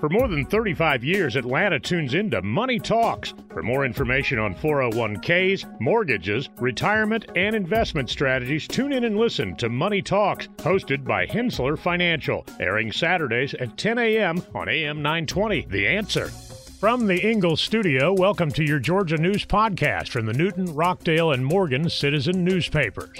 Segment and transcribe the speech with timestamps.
[0.00, 3.32] For more than 35 years, Atlanta tunes into Money Talks.
[3.50, 9.70] For more information on 401ks, mortgages, retirement, and investment strategies, tune in and listen to
[9.70, 14.42] Money Talks, hosted by Henssler Financial, airing Saturdays at 10 a.m.
[14.54, 15.66] on AM 920.
[15.70, 16.26] The answer.
[16.78, 21.44] From the Ingles studio, welcome to your Georgia News Podcast from the Newton, Rockdale, and
[21.44, 23.18] Morgan Citizen newspapers.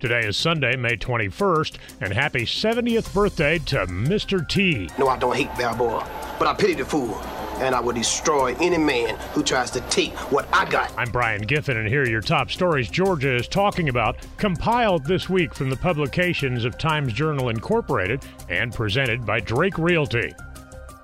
[0.00, 4.48] Today is Sunday, May 21st, and happy 70th birthday to Mr.
[4.48, 4.88] T.
[4.96, 6.08] No, I don't hate Balboa,
[6.38, 7.16] but I pity the fool.
[7.58, 10.96] And I will destroy any man who tries to take what I got.
[10.96, 15.28] I'm Brian Giffin, and here are your top stories Georgia is talking about, compiled this
[15.28, 20.32] week from the publications of Times Journal Incorporated and presented by Drake Realty.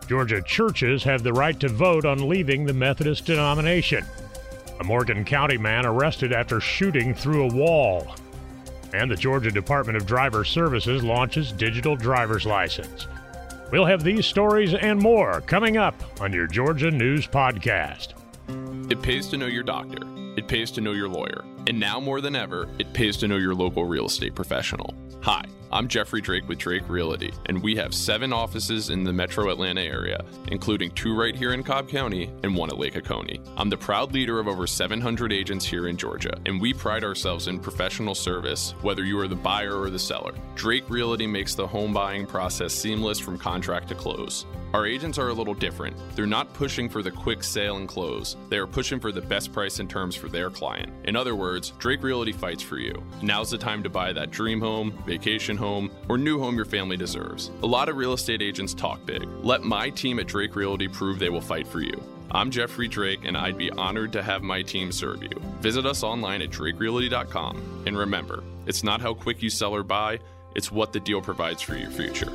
[0.06, 4.04] Georgia churches have the right to vote on leaving the Methodist denomination.
[4.78, 8.14] A Morgan County man arrested after shooting through a wall.
[8.94, 13.08] And the Georgia Department of Driver Services launches digital driver's license.
[13.72, 18.12] We'll have these stories and more coming up on your Georgia News Podcast.
[18.92, 19.98] It pays to know your doctor.
[20.36, 21.44] It pays to know your lawyer.
[21.66, 24.94] And now more than ever, it pays to know your local real estate professional.
[25.22, 29.50] Hi, I'm Jeffrey Drake with Drake Realty, and we have seven offices in the metro
[29.50, 33.40] Atlanta area, including two right here in Cobb County and one at Lake Oconee.
[33.56, 37.48] I'm the proud leader of over 700 agents here in Georgia, and we pride ourselves
[37.48, 40.34] in professional service, whether you are the buyer or the seller.
[40.54, 44.44] Drake Realty makes the home buying process seamless from contract to close.
[44.74, 45.96] Our agents are a little different.
[46.16, 48.36] They're not pushing for the quick sale and close.
[48.48, 50.92] They are pushing for the best price and terms for their client.
[51.04, 53.02] In other words, Drake Realty fights for you.
[53.22, 56.96] Now's the time to buy that dream home, vacation home, or new home your family
[56.96, 57.50] deserves.
[57.62, 59.26] A lot of real estate agents talk big.
[59.42, 62.02] Let my team at Drake Realty prove they will fight for you.
[62.30, 65.40] I'm Jeffrey Drake, and I'd be honored to have my team serve you.
[65.60, 67.84] Visit us online at drakerealty.com.
[67.86, 70.18] And remember, it's not how quick you sell or buy,
[70.54, 72.32] it's what the deal provides for your future.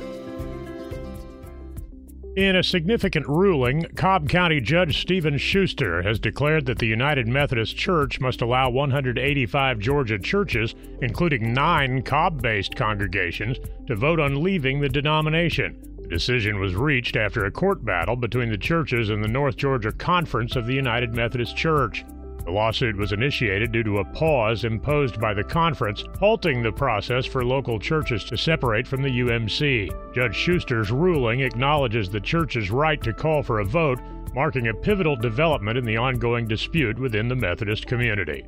[2.36, 7.76] In a significant ruling, Cobb County Judge Stephen Schuster has declared that the United Methodist
[7.76, 14.80] Church must allow 185 Georgia churches, including nine Cobb based congregations, to vote on leaving
[14.80, 15.76] the denomination.
[16.02, 19.90] The decision was reached after a court battle between the churches and the North Georgia
[19.90, 22.04] Conference of the United Methodist Church.
[22.44, 27.26] The lawsuit was initiated due to a pause imposed by the conference, halting the process
[27.26, 30.14] for local churches to separate from the UMC.
[30.14, 34.00] Judge Schuster's ruling acknowledges the church's right to call for a vote,
[34.34, 38.44] marking a pivotal development in the ongoing dispute within the Methodist community.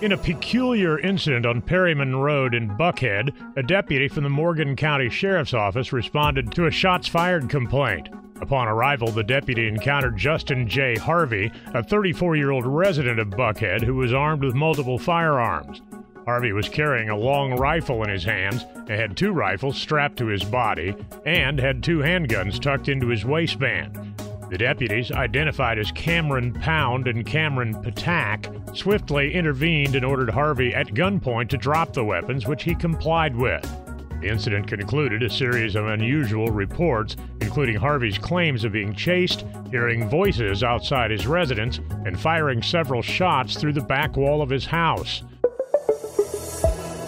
[0.00, 5.10] In a peculiar incident on Perryman Road in Buckhead, a deputy from the Morgan County
[5.10, 8.08] Sheriff's Office responded to a shots fired complaint.
[8.40, 10.96] Upon arrival, the deputy encountered Justin J.
[10.96, 15.82] Harvey, a 34 year old resident of Buckhead who was armed with multiple firearms.
[16.24, 20.26] Harvey was carrying a long rifle in his hands and had two rifles strapped to
[20.26, 20.94] his body
[21.24, 23.96] and had two handguns tucked into his waistband.
[24.50, 30.88] The deputies, identified as Cameron Pound and Cameron Patak, swiftly intervened and ordered Harvey at
[30.88, 33.64] gunpoint to drop the weapons, which he complied with.
[34.20, 40.08] The incident concluded a series of unusual reports, including Harvey's claims of being chased, hearing
[40.08, 45.22] voices outside his residence, and firing several shots through the back wall of his house.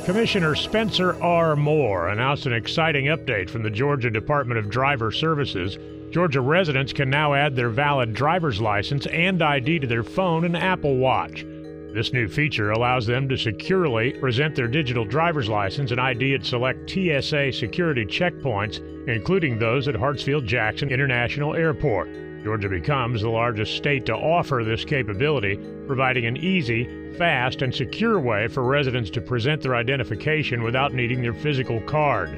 [0.04, 1.56] Commissioner Spencer R.
[1.56, 5.78] Moore announced an exciting update from the Georgia Department of Driver Services.
[6.12, 10.56] Georgia residents can now add their valid driver's license and ID to their phone and
[10.56, 11.44] Apple Watch.
[11.92, 16.44] This new feature allows them to securely present their digital driver's license and ID at
[16.44, 22.08] select TSA security checkpoints, including those at Hartsfield Jackson International Airport.
[22.44, 25.58] Georgia becomes the largest state to offer this capability,
[25.88, 31.20] providing an easy, fast, and secure way for residents to present their identification without needing
[31.20, 32.30] their physical card.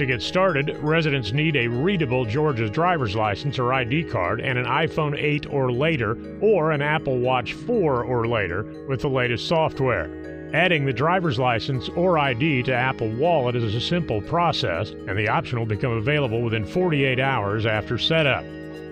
[0.00, 4.64] To get started, residents need a readable Georgia driver's license or ID card and an
[4.64, 10.08] iPhone 8 or later, or an Apple Watch 4 or later with the latest software.
[10.54, 15.28] Adding the driver's license or ID to Apple Wallet is a simple process, and the
[15.28, 18.44] option will become available within 48 hours after setup.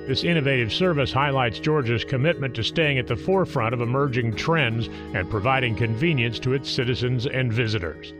[0.06, 5.31] This innovative service highlights Georgia's commitment to staying at the forefront of emerging trends and
[5.31, 8.12] providing convenience to its citizens and visitors.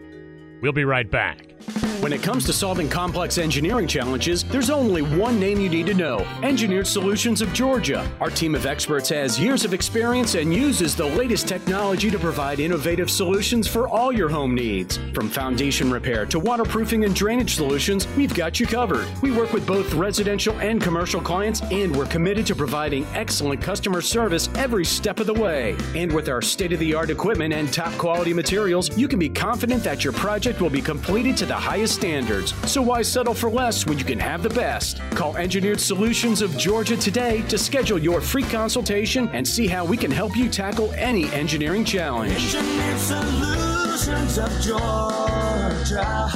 [0.62, 1.58] We'll be right back.
[2.01, 5.95] When it comes to solving complex engineering challenges, there's only one name you need to
[5.95, 8.09] know Engineered Solutions of Georgia.
[8.21, 12.61] Our team of experts has years of experience and uses the latest technology to provide
[12.61, 15.01] innovative solutions for all your home needs.
[15.13, 19.09] From foundation repair to waterproofing and drainage solutions, we've got you covered.
[19.21, 24.03] We work with both residential and commercial clients, and we're committed to providing excellent customer
[24.03, 25.77] service every step of the way.
[25.97, 29.29] And with our state of the art equipment and top quality materials, you can be
[29.29, 32.55] confident that your project will be completed to the highest standards.
[32.71, 35.00] So why settle for less when you can have the best?
[35.12, 39.97] Call Engineered Solutions of Georgia today to schedule your free consultation and see how we
[39.97, 42.55] can help you tackle any engineering challenge.
[42.55, 46.29] Engineered Solutions of Georgia.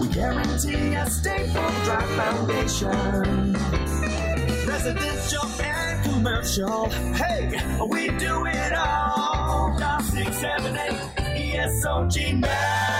[0.00, 3.54] We guarantee a stable, dry foundation.
[4.66, 6.90] Residential and commercial.
[7.14, 7.46] Hey,
[7.86, 9.78] we do it all.
[9.78, 12.93] Dial 678 ESOG now.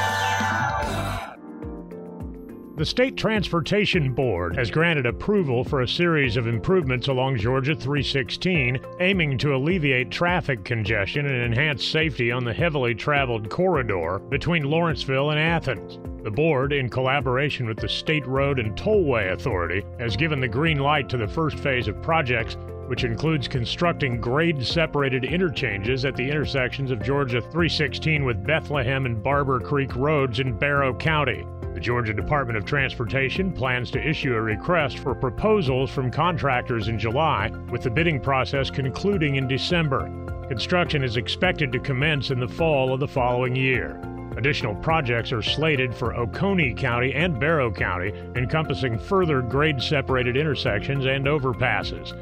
[2.77, 8.81] The State Transportation Board has granted approval for a series of improvements along Georgia 316,
[8.99, 15.31] aiming to alleviate traffic congestion and enhance safety on the heavily traveled corridor between Lawrenceville
[15.31, 16.01] and Athens.
[16.25, 20.79] The board, in collaboration with the State Road and Tollway Authority, has given the green
[20.79, 22.57] light to the first phase of projects,
[22.87, 29.23] which includes constructing grade separated interchanges at the intersections of Georgia 316 with Bethlehem and
[29.23, 31.47] Barber Creek roads in Barrow County.
[31.75, 36.99] The Georgia Department of Transportation plans to issue a request for proposals from contractors in
[36.99, 40.11] July, with the bidding process concluding in December.
[40.49, 44.01] Construction is expected to commence in the fall of the following year.
[44.37, 51.07] Additional projects are slated for Oconee County and Barrow County, encompassing further grade separated intersections
[51.07, 52.13] and overpasses.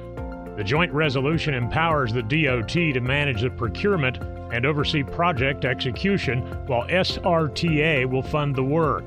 [0.56, 4.18] The joint resolution empowers the DOT to manage the procurement
[4.52, 9.06] and oversee project execution, while SRTA will fund the work.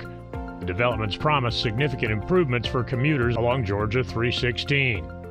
[0.59, 5.24] The developments promise significant improvements for commuters along Georgia 316.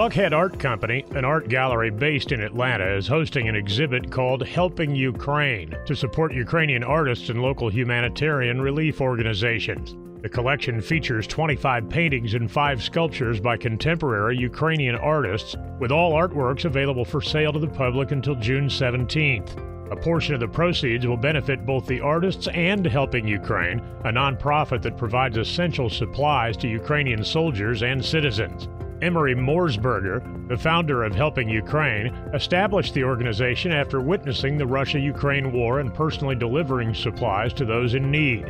[0.00, 4.94] Buckhead Art Company, an art gallery based in Atlanta, is hosting an exhibit called Helping
[4.94, 9.94] Ukraine to support Ukrainian artists and local humanitarian relief organizations.
[10.22, 16.64] The collection features 25 paintings and 5 sculptures by contemporary Ukrainian artists, with all artworks
[16.64, 19.58] available for sale to the public until June 17th.
[19.92, 24.80] A portion of the proceeds will benefit both the artists and Helping Ukraine, a nonprofit
[24.80, 28.66] that provides essential supplies to Ukrainian soldiers and citizens.
[29.02, 35.52] Emory Morsberger, the founder of Helping Ukraine, established the organization after witnessing the Russia Ukraine
[35.52, 38.44] war and personally delivering supplies to those in need.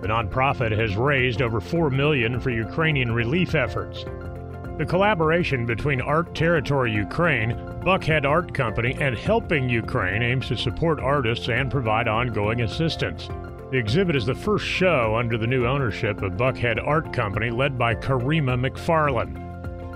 [0.00, 4.04] The nonprofit has raised over 4 million for Ukrainian relief efforts.
[4.76, 7.52] The collaboration between Art Territory Ukraine,
[7.84, 13.28] Buckhead Art Company, and Helping Ukraine aims to support artists and provide ongoing assistance.
[13.70, 17.78] The exhibit is the first show under the new ownership of Buckhead Art Company, led
[17.78, 19.51] by Karima McFarland.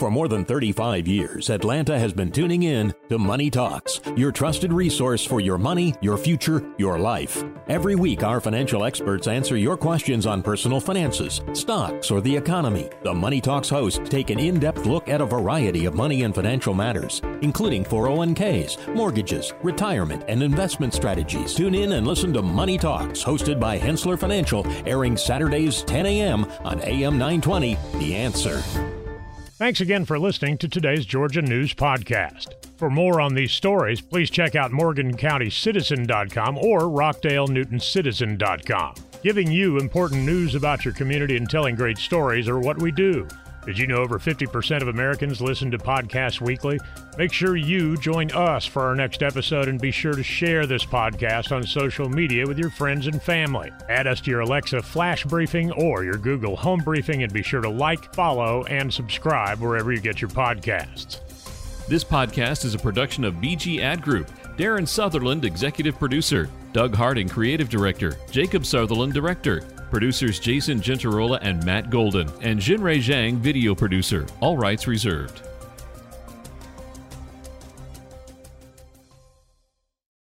[0.00, 4.72] For more than 35 years, Atlanta has been tuning in to Money Talks, your trusted
[4.72, 7.44] resource for your money, your future, your life.
[7.68, 12.90] Every week, our financial experts answer your questions on personal finances, stocks, or the economy.
[13.04, 16.34] The Money Talks hosts take an in depth look at a variety of money and
[16.34, 21.54] financial matters, including 401ks, mortgages, retirement, and investment strategies.
[21.54, 26.46] Tune in and listen to Money Talks, hosted by Henssler Financial, airing Saturdays 10 a.m.
[26.64, 27.78] on AM 920.
[27.98, 28.62] The Answer.
[29.56, 32.54] Thanks again for listening to today's Georgia News Podcast.
[32.76, 38.94] For more on these stories, please check out MorganCountyCitizen.com or RockdaleNewtonCitizen.com.
[39.22, 43.28] Giving you important news about your community and telling great stories are what we do.
[43.66, 46.78] Did you know over 50% of Americans listen to podcasts weekly?
[47.16, 50.84] Make sure you join us for our next episode and be sure to share this
[50.84, 53.70] podcast on social media with your friends and family.
[53.88, 57.62] Add us to your Alexa Flash Briefing or your Google Home Briefing and be sure
[57.62, 61.20] to like, follow, and subscribe wherever you get your podcasts.
[61.86, 64.30] This podcast is a production of BG Ad Group.
[64.56, 66.48] Darren Sutherland, executive producer.
[66.72, 68.16] Doug Harding, creative director.
[68.30, 69.62] Jacob Sutherland, director.
[69.94, 72.28] Producers Jason Gentarola and Matt Golden.
[72.42, 74.26] And Jinrei Zhang, video producer.
[74.40, 75.42] All rights reserved.